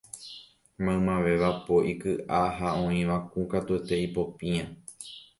[0.83, 4.63] Maymavéva po ikyʼa ha oĩva kũ katuete ipopĩa.